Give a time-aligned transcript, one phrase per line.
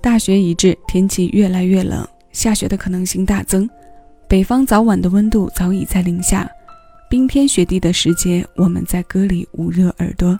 [0.00, 3.68] 大雪已至，天气越来越冷，下雪的可能性大增。
[4.28, 6.50] 北方早晚的温度早已在零下，
[7.10, 10.38] 冰天雪地的时节，我们在歌里捂热耳朵。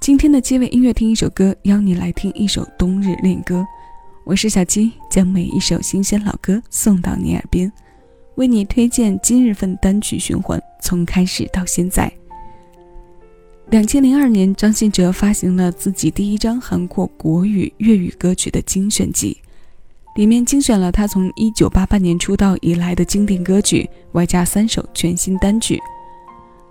[0.00, 3.64] 今天的鸡尾音乐听一首歌，邀你来听一首冬日恋歌。
[4.24, 7.70] 我是小鸡，将每一首新鲜老歌送到你耳边，
[8.36, 12.10] 为你推荐今日份单曲循环，从开始到现在。
[13.70, 19.40] 两千零二年，张信哲发行了自己第一张韩国国语粤语歌曲的精选集，
[20.16, 25.78] 里面精选了他从一九八八年出道以来的经典歌曲，外加三首全新单曲。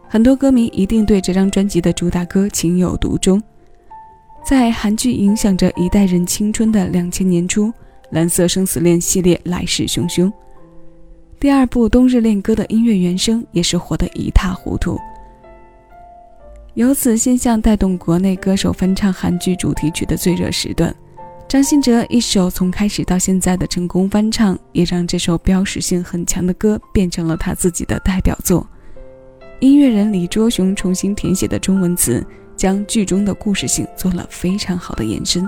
[0.09, 3.41] 很多歌迷一定对这张专辑的主打歌情有独钟。
[4.45, 7.67] 在韩剧影响着一代人青春的两千年初，
[8.09, 10.29] 《蓝色生死恋》系列来势汹汹，
[11.39, 14.99] 第二部《冬日恋歌》的音乐原声也是火得一塌糊涂。
[16.79, 20.95] 由此现象带动国内歌手翻唱韩剧主题曲的最热时段，
[21.45, 28.65] 张信哲一首从开始到现在的成功翻唱，也让这首标识性很强的歌变成了他自己的代表作。
[29.59, 35.45] 音乐人李卓雄重新填写的中文词，将剧中的故事性做了非常好的延伸，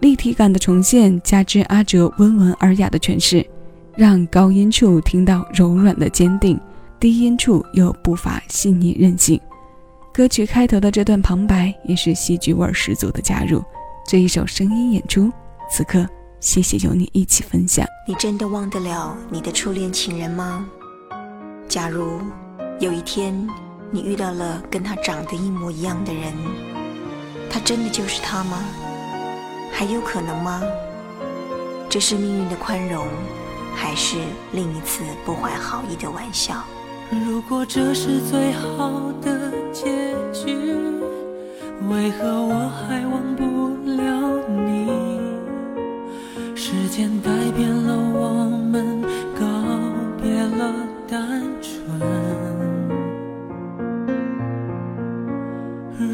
[0.00, 3.42] 立体感的重现，加之阿哲温文尔雅的诠释，
[3.96, 6.60] 让高音处听到柔软的坚定，
[7.00, 9.40] 低音处又不乏细腻任性。
[10.18, 13.62] 歌曲开头的这段旁白也是戏剧味十足的加入，
[14.04, 15.30] 这一首声音演出，
[15.70, 16.04] 此刻
[16.40, 17.86] 谢谢有你一起分享。
[18.04, 20.68] 你真的忘得了你的初恋情人吗？
[21.68, 22.20] 假如
[22.80, 23.32] 有一天
[23.92, 26.34] 你遇到了跟他长得一模一样的人，
[27.48, 28.58] 他真的就是他吗？
[29.70, 30.60] 还有可能吗？
[31.88, 33.06] 这是命运的宽容，
[33.72, 34.16] 还是
[34.50, 36.64] 另一次不怀好意的玩笑？
[37.08, 39.47] 如果这是最好的
[41.88, 43.42] 为何我还忘不
[43.96, 44.02] 了
[44.66, 44.88] 你？
[46.54, 49.00] 时间改变了我们，
[49.34, 49.46] 告
[50.20, 50.74] 别了
[51.08, 51.98] 单纯。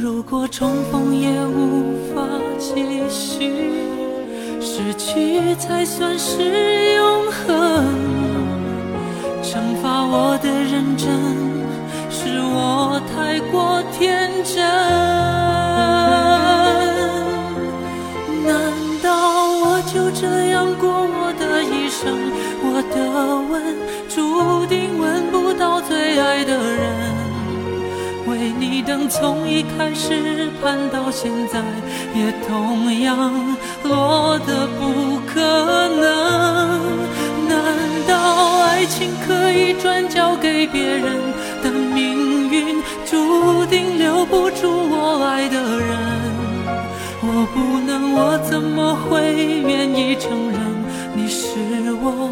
[0.01, 2.23] 如果重逢也无法
[2.59, 3.51] 继续，
[4.61, 7.85] 失去才算是永恒。
[9.43, 11.09] 惩罚我的认真，
[12.11, 14.57] 是我太过天真。
[18.45, 18.53] 难
[19.03, 19.09] 道
[19.63, 22.03] 我就这样过我的一生？
[22.67, 22.97] 我的
[23.51, 23.55] 吻
[24.09, 27.15] 注定吻不到最爱的人。
[28.27, 31.63] 为你等从一开始盼到现在，
[32.15, 33.31] 也同样
[33.85, 35.41] 落得不可
[35.89, 36.03] 能。
[37.47, 37.55] 难
[38.09, 41.21] 道爱情可以转交给别人，
[41.65, 42.77] 的命运
[43.07, 45.97] 注定留不住我爱的人。
[47.27, 49.35] 我不能，我怎么会
[49.67, 50.61] 愿意承认
[51.17, 51.49] 你是
[52.03, 52.29] 我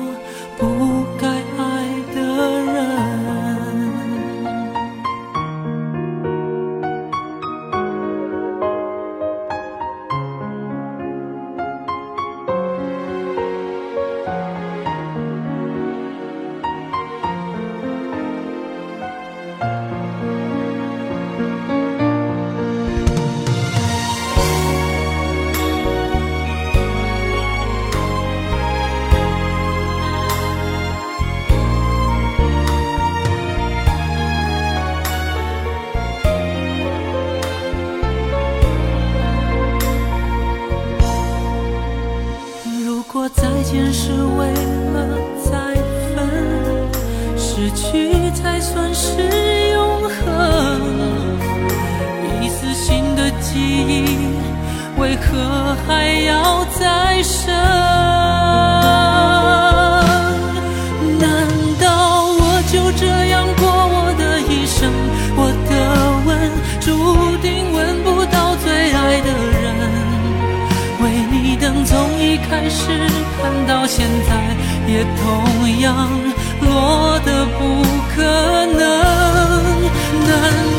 [48.63, 49.11] 算是
[49.73, 50.23] 永恒？
[52.41, 54.07] 一丝新的记忆
[54.97, 57.53] 为何还要再生？
[61.19, 61.29] 难
[61.81, 64.89] 道我就这样过我的一生？
[65.35, 65.73] 我的
[66.25, 66.31] 吻
[66.81, 66.87] 注
[67.43, 69.29] 定吻不到最爱的
[69.61, 69.63] 人。
[71.03, 71.91] 为你等从
[72.21, 72.81] 一开始
[73.41, 74.31] 看到现在，
[74.87, 76.09] 也同样
[76.61, 77.61] 落得不
[78.23, 78.27] 可
[78.67, 78.81] 能。
[80.31, 80.31] 难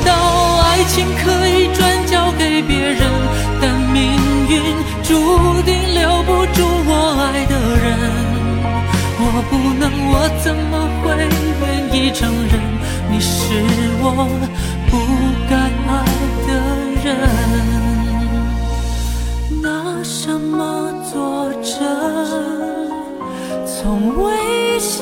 [0.06, 0.10] 道
[0.64, 3.02] 爱情可以转交给别人？
[3.60, 4.02] 但命
[4.48, 4.54] 运
[5.04, 5.12] 注
[5.64, 7.54] 定留不住我爱的
[7.84, 7.86] 人，
[9.20, 11.04] 我不能，我怎么会
[11.60, 11.64] 愿
[11.94, 12.54] 意承认
[13.12, 13.32] 你是
[14.02, 14.06] 我
[14.90, 14.92] 不
[15.50, 15.52] 该
[15.92, 15.92] 爱
[16.48, 16.50] 的
[17.04, 17.06] 人？
[19.62, 19.68] 拿
[20.04, 20.60] 什么
[21.12, 21.14] 作
[21.62, 21.78] 证？
[23.66, 23.78] 从
[24.18, 24.24] 未
[24.80, 25.02] 想